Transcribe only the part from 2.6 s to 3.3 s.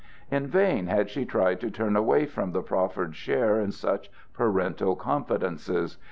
proffered